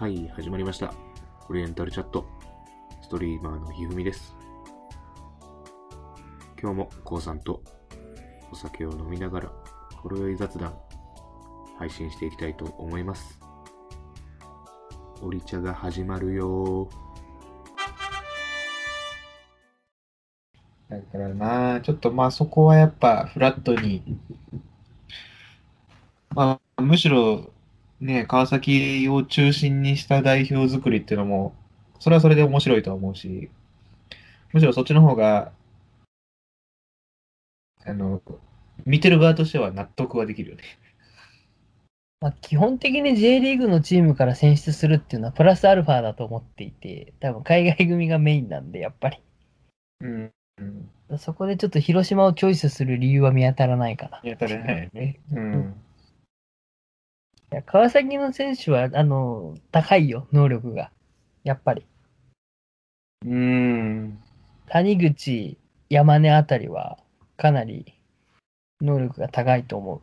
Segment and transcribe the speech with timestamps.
[0.00, 0.94] はい、始まりました。
[1.50, 2.24] オリエンタルチャット。
[3.02, 4.34] ストリーマーのひふみです。
[6.58, 7.62] 今日もこうさんと
[8.50, 9.52] お酒を飲みながら、
[9.96, 10.74] ほろ酔い雑談、
[11.78, 13.38] 配信していきたいと思います。
[15.20, 16.88] オリ茶が始まるよ
[20.88, 24.02] だからな、ちょっとまあそこはやっぱフラットに、
[26.30, 27.50] まあむしろ
[28.00, 31.54] ね、川崎を中心にした代表作りっていうのも、
[31.98, 33.50] それはそれで面白いとは思うし、
[34.52, 35.52] むしろそっちの方が、
[37.84, 38.22] あの、
[38.86, 40.62] 見てる側としては納得はできるよね。
[42.20, 49.22] まあ、基本的に J リーグのチームから選出するっていうのはプラスアルファだと思っていて、多分海外組がメインなんで、やっぱり。
[50.00, 50.32] うん。
[50.58, 51.18] うん。
[51.18, 54.20] そこでちょっと広島をチョイスする理由は見当たらないかな。
[54.22, 55.20] やったらないよね。
[55.32, 55.74] うん。
[57.52, 60.92] いや川崎の選手は、あの、高いよ、能力が。
[61.42, 61.84] やっぱり。
[63.26, 64.22] うん。
[64.68, 66.98] 谷口、山根あたりは、
[67.36, 67.98] かなり
[68.80, 69.96] 能力が高いと思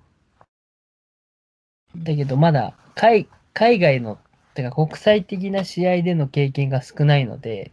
[1.96, 2.04] う。
[2.04, 4.20] だけど、まだ海、海外の、
[4.54, 7.72] てか国際的な試合での経験が少ないので、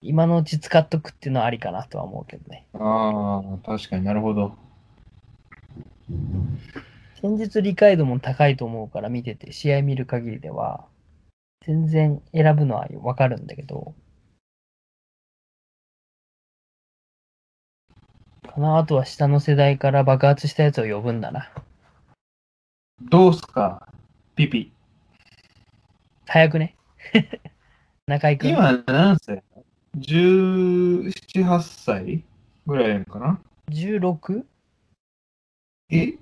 [0.00, 2.66] 今のうち使っとくっていうのはありかなとは思うけどね。
[2.74, 4.56] ああ、確かになるほど。
[7.22, 10.84] 戦術理解度も高いと思うから見てて、試合見る限りでは、
[11.64, 13.94] 全然選ぶのはわかるんだけど、
[18.52, 21.52] かなあとは下の世代から爆発したやつを呼ぶんだな。
[23.00, 23.88] どうすか、
[24.34, 24.72] ピピ。
[26.26, 26.74] 早くね。
[28.08, 28.50] 中井くん。
[28.50, 29.44] 今何歳
[29.96, 31.12] ?17、
[31.46, 32.24] 8歳
[32.66, 34.44] ぐらいかな？16?
[35.90, 36.18] え？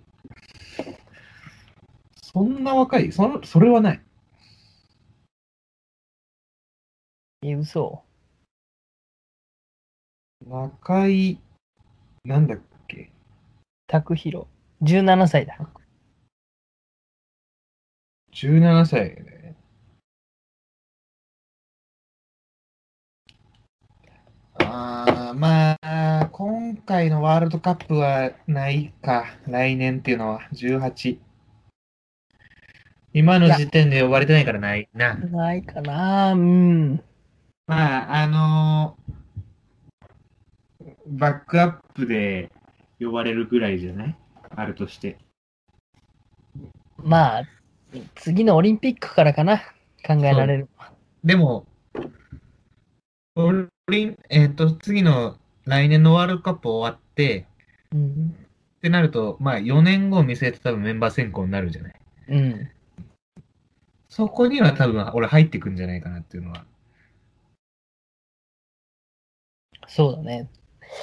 [2.33, 3.11] そんな若い？
[3.11, 4.01] そのそれはない。
[7.43, 8.05] え、嘘。
[10.47, 11.41] 若い、
[12.25, 13.11] なんだっけ？
[13.89, 14.47] 拓弘。
[14.83, 15.59] 17歳だ。
[18.33, 19.57] ?17 歳ね。
[24.63, 29.25] あーまあ、今回のワールドカップはないか。
[29.49, 31.30] 来年っていうのは18。
[33.13, 35.15] 今の時点で呼ばれてないからないな。
[35.15, 37.03] ないかなうん。
[37.67, 38.97] まあ、あの
[41.07, 42.51] バックアップで
[43.01, 44.17] 呼ばれるぐらいじゃない？
[44.55, 45.19] あるとして。
[46.99, 47.43] まあ、
[48.15, 49.59] 次のオリンピックからかな。
[50.07, 50.69] 考えられる。
[51.25, 51.67] でも、
[53.37, 53.53] オ
[53.91, 57.47] リン、えっ、と、次の来年のワールドカップ終わって、
[57.93, 58.35] うん。
[58.77, 61.95] ってなると、まあ4年後を見据えて多分メンバー選考になるじゃない？
[62.29, 62.71] うん。
[64.21, 66.67] そこには多分俺入ってくんじゃないかなっていうのは。
[69.89, 70.51] そうだね。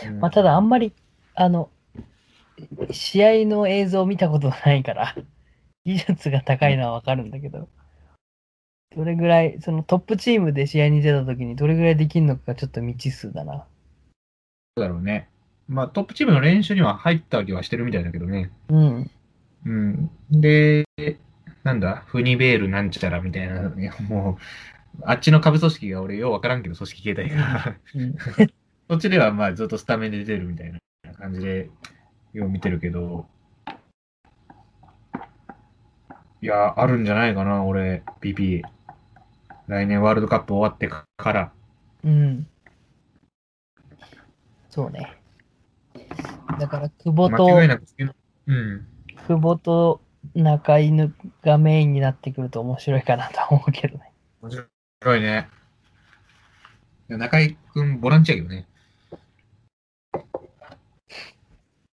[0.06, 0.94] うんまあ、ただあんまり、
[1.34, 1.72] あの、
[2.92, 5.16] 試合の映像を見たことないから、
[5.84, 7.70] 技術が高いのはわかるんだけど、
[8.96, 13.66] どれぐらい、そのトップチームで試合に出た時にどれぐらいできるのかがちょっと未知数だな。
[14.76, 15.28] そうだろうね。
[15.68, 18.52] まあトップチームの練習には入ったりはしてるみたいだけどね。
[18.70, 19.12] うん。
[19.66, 20.12] うん。
[20.30, 20.86] で、
[21.68, 24.38] なんだ、フニベールなんちゃらみたいな、ね、も
[25.00, 27.76] う、あっちの下部組織が俺ようわからんけど、組織形態が。
[27.94, 28.16] うん、
[28.90, 31.70] そっちではまあずっとスタメンで出てるみたいな感じで、
[32.32, 33.28] よう見てるけど、
[36.42, 38.62] いや、あるんじゃないかな、俺、PP。
[39.68, 41.52] 来年ワールドカップ終わってから。
[42.06, 42.48] うん。
[44.70, 45.18] そうね。
[46.62, 47.84] だから、久保間と違い、なく
[48.48, 48.88] うん。
[49.28, 54.12] 久保と中犬がメインになってくると面白いかなとは思うけどね。
[54.42, 55.50] 面白いね。
[57.08, 58.68] 中井くん、ボランチやけどね。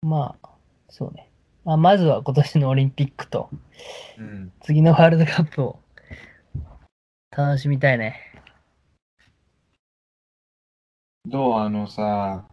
[0.02, 0.48] まあ、
[0.88, 1.30] そうね。
[1.64, 3.50] まあ、まずは今年のオリンピックと、
[4.19, 4.52] うん。
[4.60, 5.80] 次のワールドカップを
[7.30, 8.20] 楽しみたいね。
[11.26, 11.58] どう？
[11.58, 12.46] あのさ、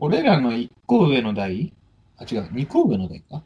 [0.00, 1.72] 俺らの1個上の代
[2.18, 3.42] あ、違う、2個上の代か？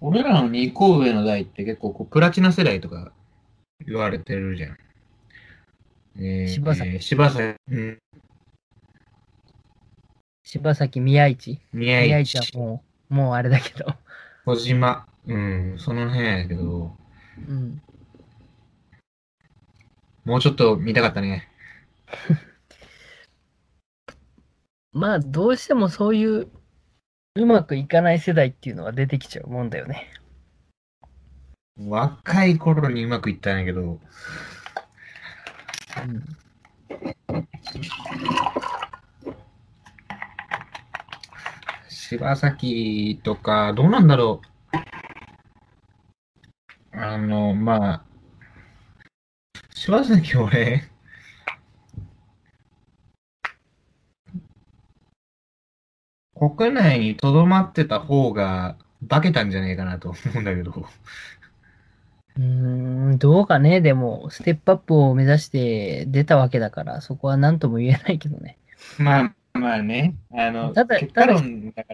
[0.00, 3.12] 俺らの2個上の代って結構こうプラチナ世代とか
[3.86, 4.78] 言われてるじゃん。
[6.18, 7.98] えー、柴崎えー柴崎、うん、
[10.44, 13.94] 柴崎宮市宮宮市市はもう、もうあれだけど。
[14.44, 16.96] 小島、うん、その辺やけど、
[17.48, 17.82] うん。
[20.24, 21.48] もうちょっと見たかったね。
[24.92, 26.48] まあ、どうしてもそういう
[27.36, 30.10] うまくいかない世代っていうのは出てきちゃうもんだよね。
[31.78, 34.00] 若い頃にうまくいったんやけど、うん。
[41.88, 44.40] 柴崎とか、どうなんだろ
[46.92, 46.98] う。
[46.98, 48.04] あの、まあ、
[49.74, 50.88] 柴崎俺、
[56.38, 58.76] 国内に留まってた方が
[59.08, 60.70] 化けたんじゃねえかなと思うんだけど。
[62.36, 62.42] うー
[63.14, 68.58] ん、どうかね、でも、ステップアップを目指して出たわけだから、そこは何とも言えないけどね。
[68.98, 71.84] まあまあね、あの、ただ結果論だ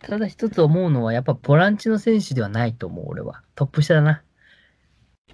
[0.00, 3.42] ただ一つ思うのは、やっぱボランチの選手ではないと思う、俺は。
[3.54, 4.22] トップ下だな。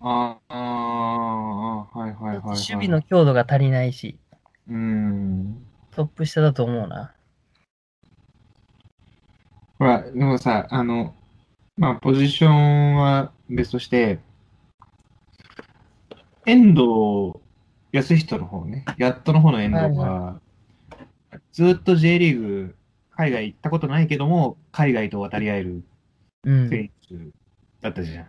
[0.00, 2.42] ああ、はいはいはい、はい。
[2.42, 4.18] 守備の強度が足りないし、
[4.68, 5.64] うーん。
[5.92, 7.13] トップ下だと思うな。
[9.78, 11.14] ほら、でもさ、あの、
[11.76, 14.20] まあ、ポジションは別として、
[16.46, 17.40] 遠藤
[17.92, 20.40] 康人の方ね、やっとの方の遠藤は、
[21.52, 22.76] ずっと J リーグ、
[23.16, 25.82] 海外行ったことないけども、海外と渡り合える
[26.44, 26.68] うん。
[26.68, 27.14] 選手
[27.80, 28.26] だったじゃん。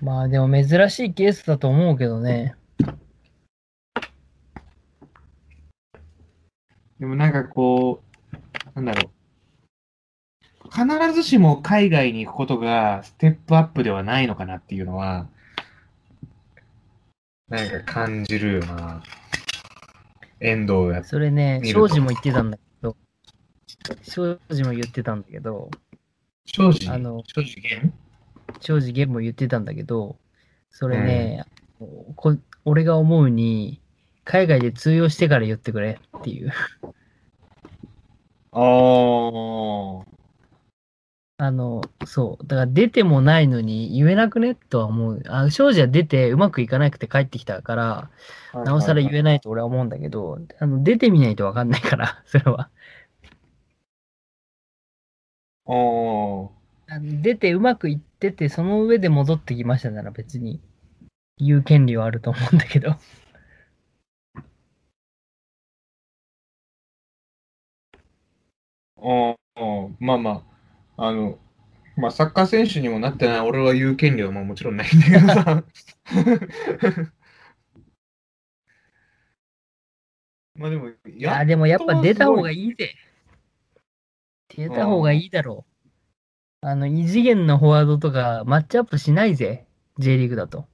[0.00, 2.54] まあでも珍しいケースだと思うけどね。
[7.00, 8.02] でもなんかこ
[8.32, 9.23] う、なんだろう。
[10.72, 15.28] 必ずしも海外に行くことがステップアップではないのかなっていうのは、
[17.48, 19.02] なんか感じるよな。
[20.40, 22.96] 遠藤やそれね、庄司も言ってたんだけど、
[24.02, 25.70] 庄司も言ってたんだけど、
[26.44, 26.88] 庄司？
[26.90, 27.94] あの庄司源
[28.60, 30.16] 庄司源も言ってたんだけど、
[30.70, 31.44] それね、
[32.16, 33.80] こ俺が思うに、
[34.24, 36.52] 海外で通用してから言ってくれっていう。
[38.52, 40.13] ああ。
[41.36, 42.46] あの、そう。
[42.46, 44.54] だから出てもないのに言えなくね？
[44.54, 45.22] とは思う。
[45.26, 48.10] あ、庄司は出てうまくいかなくて帰ってきたから、
[48.64, 52.70] なおさら言えないと俺は思うんだけど、あの出てみないとわかんないから、 それは。
[55.66, 56.50] お
[57.22, 60.60] 出てうまくいってて、その上で戻ってきましたなら別に
[61.38, 62.96] 言う権利はあると思うんだけど。
[68.96, 69.36] お
[70.00, 70.53] まあまあ、
[70.96, 71.38] あの、
[71.96, 75.64] まあ、サッカー選手にもなってない俺は言う権利はまあもちろんないんだけどさ。
[80.56, 82.54] まあでも、いいや、でもやっぱ出た方がい。
[82.54, 82.94] いいぜ。
[84.56, 85.66] 出た方がいいだろ
[86.62, 86.66] う。
[86.66, 89.66] あの、異次元のフォワードとかマッチアップしないぜ。
[89.98, 90.68] J リーグだと。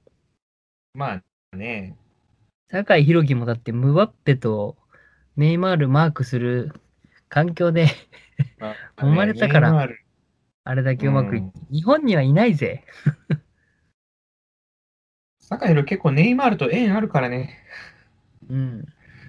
[0.93, 1.23] まあ
[1.55, 1.95] ね、
[2.71, 4.77] 酒井宏樹もだってムバッペと
[5.35, 6.71] ネイマールマークする
[7.27, 7.87] 環境で
[8.59, 9.89] まあ 生まれたから
[10.63, 12.85] あれだけうまくいって、日本にはいないぜ。
[15.39, 17.57] 坂井宏結構ネイマールと縁あるからね。
[18.49, 18.85] うん。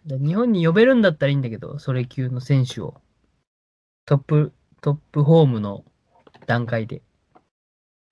[0.06, 3.00] だ日本に呼べるんだったらいいんだけど、それ級の選手を。
[4.04, 5.84] トップ、トップホームの
[6.46, 7.02] 段階で。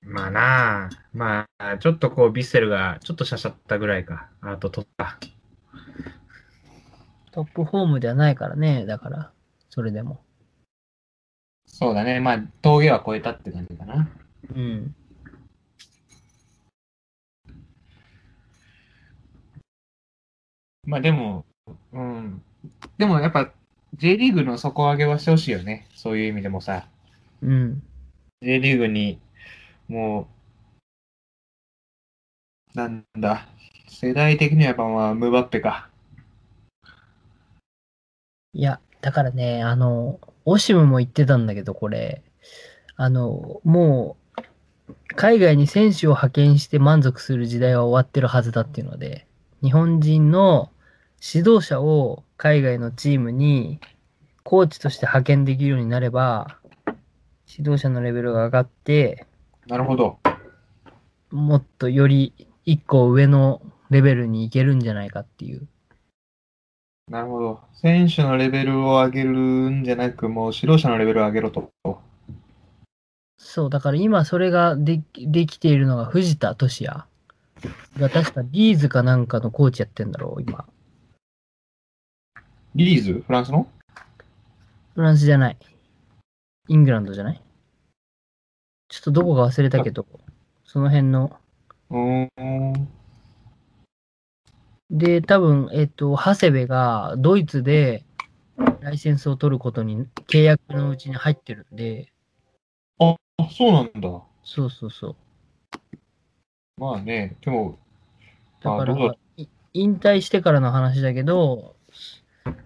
[0.02, 4.30] まあなあ、まあ、ちょっとこう、ビッセルがちょっとしゃしゃったぐらいか。
[4.40, 5.18] あと取った。
[7.32, 9.32] トップホームではないからね、だから、
[9.68, 10.22] それでも。
[11.80, 12.20] そうだね。
[12.20, 14.06] まあ、峠は越えたって感じかな。
[14.54, 14.94] うん。
[20.84, 21.46] まあでも、
[21.94, 22.42] うん。
[22.98, 23.50] でもやっぱ、
[23.94, 25.88] J リーグの底上げはしてほしいよね。
[25.94, 26.86] そういう意味でもさ。
[27.40, 27.82] うん。
[28.42, 29.18] J リーグに、
[29.88, 30.28] も
[32.74, 33.48] う、なんだ。
[33.88, 35.88] 世代的にはやっぱまあ、ムバッペか。
[38.52, 42.22] いや、だからね、あの、オシムも言ってたんだけど、これ、
[42.96, 44.42] あの、もう、
[45.16, 49.26] 海外に選手を派遣して満足する時代は終わってるはずだっていうので、
[49.62, 50.70] 日本人の
[51.20, 53.80] 指導者を海外のチームに
[54.42, 56.58] コーチとして派遣できるようになれば、
[57.46, 59.26] 指導者のレベルが上がって、
[59.66, 60.18] なるほど。
[61.30, 65.66] もっとより一個上のレベルに行けるんじゃないかっていう。
[67.10, 67.60] なるほど。
[67.74, 71.72] 選手のレベルを上げるんじゃなく、もう指導者のレベルを上げろと。
[73.36, 77.04] そう、だから今それができできているのが藤田俊也
[77.98, 80.66] が確かリーズかなんかのコーチやってんだろう、今。
[82.76, 83.24] リーズ？
[83.26, 83.66] フランスの？
[84.94, 85.56] フランスじゃない。
[86.68, 87.42] イングランドじゃない？
[88.88, 90.06] ちょっとどこか忘れたけど、
[90.64, 91.36] その辺の。
[91.90, 92.88] うーん。
[94.90, 98.04] で、多分、えっ、と、長谷部がドイツで
[98.80, 102.12] ライセンスを取ることに契約のうちに入ってるんで、
[102.98, 104.22] あ、あそうなんだ。
[104.42, 105.16] そうそうそう。
[106.76, 107.78] まあね、でも、
[108.62, 111.76] だから、い引退してからの話だけど、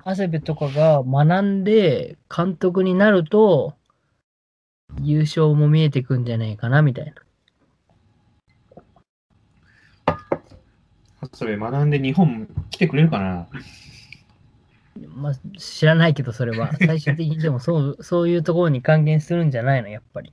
[0.05, 3.75] 長谷部とかが学んで監督になると、
[5.03, 7.13] 優勝も見えてくんじゃないかな、みたいな。
[11.33, 13.49] それ学んで日本来てくれるかな？
[15.09, 16.73] まあ、知らないけど、それは。
[16.87, 20.33] 最終的にでもそう、そういうところに還元するんじゃないの、やっぱり。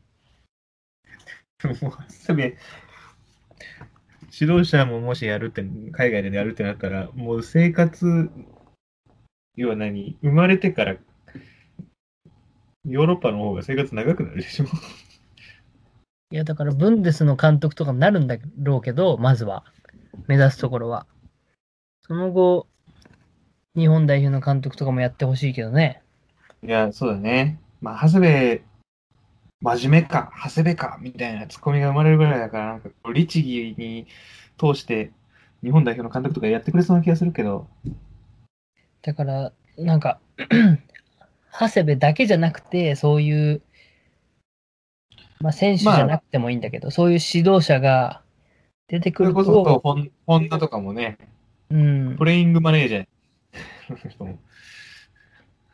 [4.39, 8.29] 指導者ももしやるって、海外でやるってなったら、もう生活、
[9.55, 10.95] 要は何生まれてから、
[12.85, 14.65] ヨーロッパの方が生活長くなるでしょ？
[16.31, 19.65] いや、だから、ブンデスの監督とかになるんだろうけど、まずは、
[20.27, 21.05] 目指すところは。
[22.01, 22.67] その後、
[23.75, 26.01] 日本代表の監督とかもやってほしいけどね。
[26.63, 27.59] いや、そうだね。
[27.81, 28.61] まあ、長谷部、
[29.61, 34.07] 真面目か、長谷部か、みたいなツッコミが生まれるぐらいだから、なんか、律儀に
[34.57, 35.11] 通して、
[35.63, 37.67] 日本代表の監督とかやってくれそうな気がするけど、
[39.01, 40.19] だから、なんか、
[41.59, 43.61] 長谷部だけじゃなくて、そういう、
[45.39, 48.20] まあ、選手じゃなくてもいいんだけど、そういう指導者が
[48.91, 51.17] 出てくるそれこそ、と、ホンホンダとかもね、
[51.69, 53.07] うんプ、レイングマネージャー。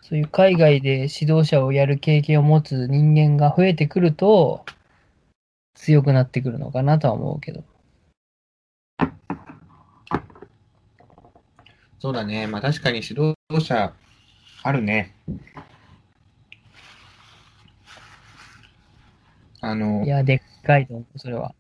[0.03, 4.63] そういう海外で指導者をやる経験を持つ人間が増えてくると、
[5.73, 7.63] 強くなってくるのかなとは思うけど。
[11.97, 12.45] そうだね。
[12.45, 13.93] まあ確かに指導者
[14.61, 15.15] あるね。
[19.59, 21.55] あのい、や、でっかいと思う、それは。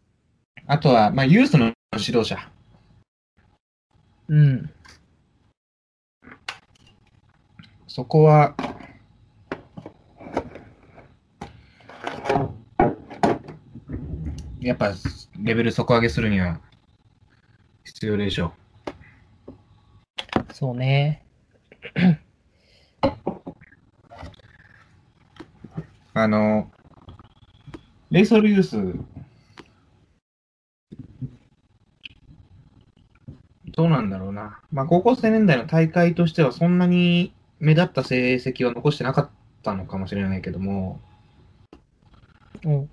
[0.69, 2.37] あとは、まあユースの指導者。
[4.27, 4.69] うん。
[7.87, 8.53] そこは、
[14.59, 14.93] やっぱ
[15.39, 16.59] レベル底上げするには
[17.85, 18.51] 必要でしょ
[20.51, 21.23] そうね。
[21.95, 22.17] う。
[26.13, 26.69] あの、
[28.11, 28.77] レイソルユース、
[33.77, 34.59] どうなんだろうな。
[34.71, 39.29] まあ、高校生年代の大会としてはそんなに目立った成績は残してなかっ
[39.61, 40.99] たのかもしれないけども、
[42.63, 42.89] うん。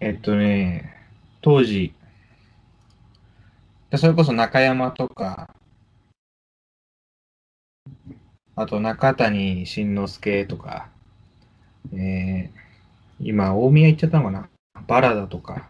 [0.00, 0.94] えっとね、
[1.42, 1.92] 当時、
[3.90, 5.54] でそれこそ中山とか、
[8.56, 10.88] あと中谷慎之介とか、
[11.92, 14.48] えー、今、大宮行っちゃったのかな
[14.86, 15.68] バラダとか、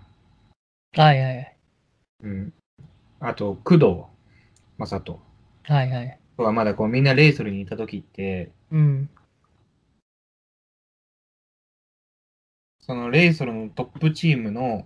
[0.97, 1.57] はいはいはい。
[2.25, 2.53] うん。
[3.21, 3.87] あと、工藤
[4.77, 5.21] 正人
[5.65, 6.19] はいはい。
[6.37, 9.09] とか、まだこうみんなレイソルにいた時って、うん。
[12.81, 14.85] そのレイソルのトップチームの、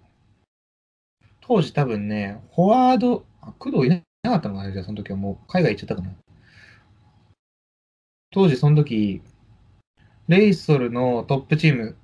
[1.40, 6.14] 当時多分ね、フォワード、あ、工藤いなかったのかなじゃあその時はもう海外行っちゃったかな。
[8.30, 9.23] 当時その時、
[10.28, 11.96] レイソルのトップチーム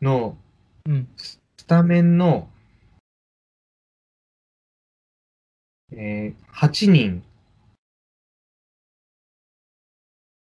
[0.00, 0.36] の
[0.84, 1.08] うん。
[1.16, 2.48] スタメンの、
[5.92, 7.22] えー、8人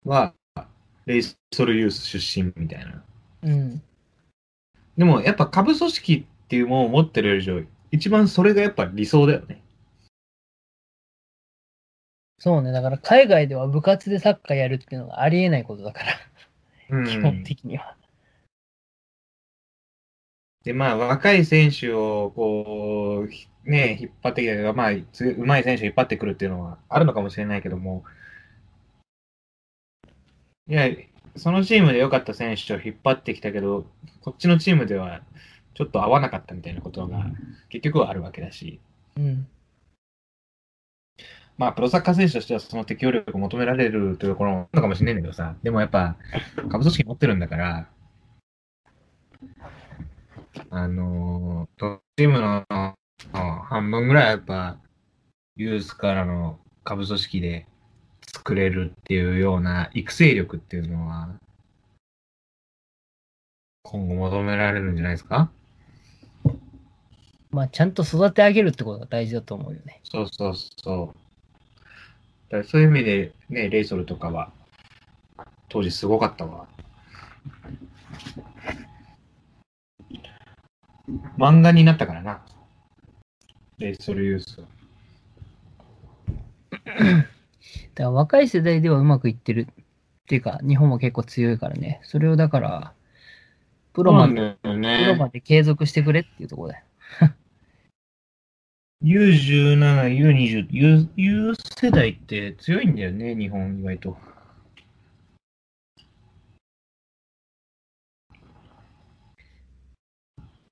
[0.05, 0.33] は、
[1.05, 3.03] レイソルユース出身みたいな。
[3.43, 3.81] うん。
[4.97, 7.61] でもやっぱ下部組織っていうものを持ってる以上、
[7.91, 9.61] 一番それがやっぱ理想だよね。
[12.39, 12.71] そうね。
[12.71, 17.95] だから海外では部活でサッカーやるっていうのがありえないことだから、うん基本的には。
[20.63, 22.90] で、まあ若い選手をこう、ひ
[23.65, 28.03] ね、引っ張ってきたりとか、まあ、つうまい選手を引っ張ってくるっていうのはあるのかもしれないけども、
[30.67, 30.87] いや、
[31.35, 33.85] そのチームで良かった選手を引っ張ってきたけど、
[34.21, 35.21] こっちのチームでは
[35.73, 37.25] ちょっと合わなかったみたいなことが
[37.69, 38.79] 結局はあるわけだし、
[39.17, 39.47] うん。
[41.57, 46.15] まあ、プロサッカー選手としてはその適応力を求められるというところもあるのかもしれないんだけどさ、でもやっぱ、
[46.55, 47.87] 下部組織持ってるんだから、
[50.69, 52.65] あのー、とチームの
[53.33, 54.77] の半分ぐらいはやっぱ、
[55.55, 57.67] ユースからの下部組織で
[58.33, 61.29] 作れるっていうような育成力っていうのは、
[63.83, 65.51] 今後求められるんじゃないですか？
[67.51, 69.99] まあ、ちゃんと育て上げるってことが大事だと思うよね。
[70.05, 72.53] そうそうそう。
[72.53, 74.51] だそういう意味で、ね、レイソルとかは、
[75.67, 76.67] 当時すごかったわ。
[81.37, 82.41] 漫画になったからな。
[83.81, 84.67] レイソルユースは。
[86.85, 87.27] だか
[87.95, 89.83] ら若い世代ではうまくいってるっ
[90.21, 91.99] っていうか、日本も結構強いからね。
[92.03, 92.93] それをだから、
[93.91, 94.33] プロまで、
[94.63, 95.31] そうなんだよプロまね。
[95.33, 96.85] で継続してくれっていうところだよ。
[99.03, 104.17] U17、U20、U, U 世代って強いんだよね、日本意外と。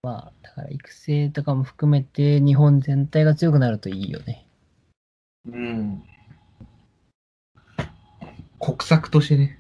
[0.02, 4.46] まあ、だから育成とかも含めて、日本全体が強くなるといいよね。
[5.46, 6.04] うん。
[8.60, 9.60] 国策としてね、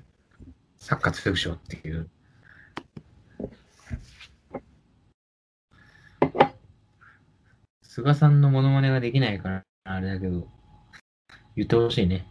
[0.76, 2.10] サッカー強くしようっていう。
[7.82, 10.46] 菅さんのモノマネができないから、あれだけど、
[11.56, 12.26] 言ってほしいね、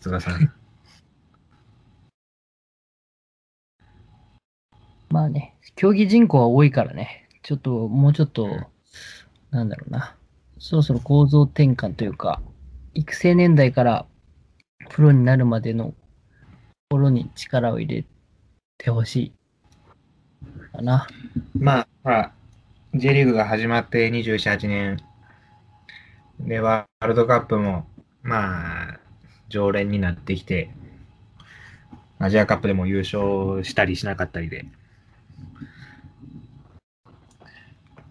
[0.00, 0.57] 菅さん。
[5.10, 8.48] まあね、競技人口は多いからね、ちょっと、もうちょっと、
[9.50, 10.16] なんだろうな、
[10.58, 12.42] そろそろ構造転換というか、
[12.94, 14.06] 育成年代から
[14.90, 15.94] プロになるまでのと
[16.90, 18.04] ころに力を入れ
[18.76, 19.32] てほしい
[20.72, 21.06] かな。
[21.58, 22.32] まあ、ほら、
[22.94, 24.98] J リーグが始まって27、8年。
[26.40, 27.86] で、ワールドカップも、
[28.22, 29.00] まあ、
[29.48, 30.70] 常連になってきて、
[32.18, 34.66] アジアカップでも優勝したりしなかったりで。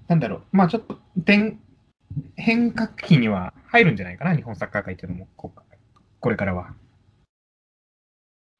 [0.08, 1.58] なんだろう、まあちょっと転
[2.36, 5.52] 変革期には入るんじゃないかな、日本サッカー界っていうのも、こ
[6.20, 6.74] これからは。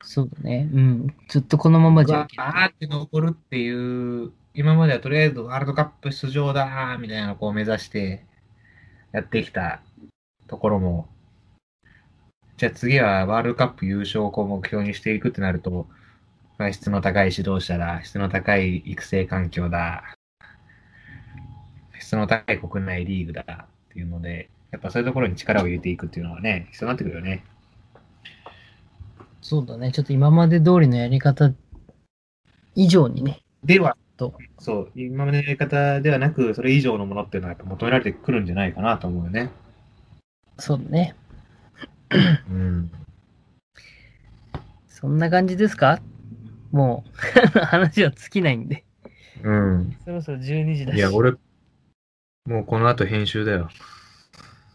[0.04, 0.70] そうだね。
[0.72, 1.16] うん。
[1.28, 2.28] ずっとこのままじゃ。
[2.38, 8.26] あーって残るっていう、今まではとりあえずワールドカップ出場だみたいなのをこう目指して
[9.12, 9.82] やってきた
[10.48, 11.08] ところも、
[12.58, 15.88] じゃあ次はワールドカップ優勝を目標にしていくってなると、
[16.58, 20.04] まあ質の高い指導者だ、質の高い育成環境だ、
[22.00, 27.44] 質の高い国内リーグだっていうので、やっぱそういうところに力を入れていくっていうのはね、必要になってくるよね。
[29.42, 29.92] そうだね。
[29.92, 31.52] ちょっと今まで通りのやり方
[32.76, 39.52] 以上にね、では、とそう、今までのやり方ではなく、それ以上のものっていうのはやっぱ求められてくるんじゃないかなと思うよね。
[40.60, 41.16] そうだね。
[42.50, 42.92] うん。
[44.88, 46.02] そんな感じですか？
[46.72, 47.04] も
[47.56, 48.84] う、 話は尽きないんで。
[49.44, 49.96] うん。
[50.04, 50.98] そろそろ12時だし。
[50.98, 51.34] いや、俺、
[52.48, 53.68] もうこの後編集だよ。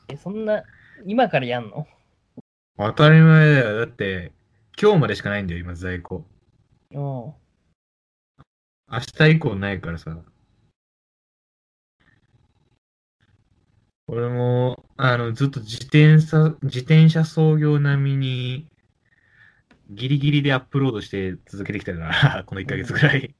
[0.08, 0.62] えそんな、
[1.06, 1.86] 今からやんの？
[2.76, 3.78] 当たり前だよ。
[3.78, 4.30] だって、
[4.78, 6.26] 今日までしかないんだよ、今、在庫。
[6.90, 6.98] うん。
[6.98, 7.34] 明
[9.16, 10.14] 日以降ないからさ。
[14.06, 18.66] 俺も、あの、ずっと自転車、自転車操業並みに、
[19.88, 23.34] ギリギリでアップロードして続けてきたから、 この1ヶ月ぐらい。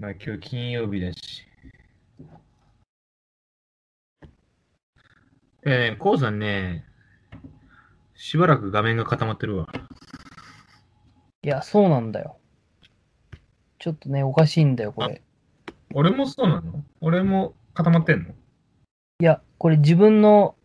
[0.00, 1.46] まあ今日金曜日だし。
[5.66, 6.84] えー、こうさんね、
[8.14, 9.66] しばらく画面が固まってるわ。
[11.42, 12.36] いや、そうなんだよ。
[13.78, 15.22] ちょっとね、おかしいんだよ、これ。
[15.94, 16.84] 俺もそうなの？
[17.00, 18.30] 俺も固まってんの？
[18.30, 18.32] い
[19.20, 20.56] や、これ自分の、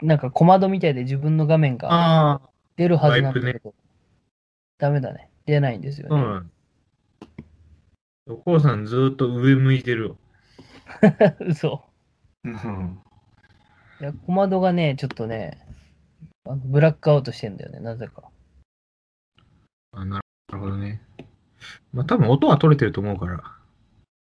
[0.00, 2.40] なんか小窓みたいで自分の画面が
[2.76, 3.74] 出るはずなんだけど、
[4.78, 5.30] ダメだね。
[5.46, 6.10] 出ないんですよね。
[6.10, 6.46] そうなの。
[8.28, 10.18] お父さんずーっと上向いてるよ。
[11.40, 11.84] 嘘。
[12.44, 13.00] うん。
[14.00, 15.64] いや、小窓がね、ちょっとね、
[16.44, 18.24] あのブラックアウトしてんだよね、なぜか。
[19.92, 20.20] あな
[20.52, 21.02] るほどね。
[21.92, 23.42] まあ多分音は取れてると思うから。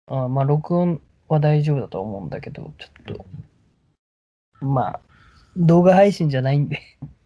[0.06, 3.16] あまあ、録音は大丈夫だと思うんだけど、ちょっ
[4.60, 5.00] と、まあ、
[5.56, 6.80] 動画配信じゃないんで、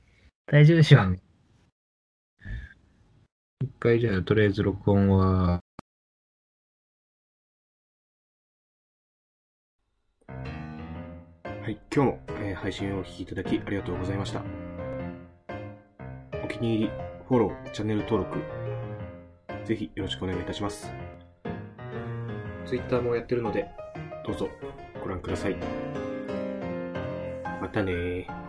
[0.47, 1.03] 大丈夫でしょ。
[1.03, 1.21] うん
[3.63, 5.64] 一回じゃあとりあえず録音は。
[11.65, 14.43] はい、今日も、えー配信をお聴きいただきありがとうございました。
[16.45, 16.91] お気に入り、
[17.27, 18.39] フォロー、チャンネル登録、
[19.65, 20.93] ぜひよろしくお願いいたします。
[22.67, 23.67] Twitter もやってるので、
[24.27, 24.51] どうぞ
[25.03, 25.57] ご覧ください。
[27.63, 28.44] またね。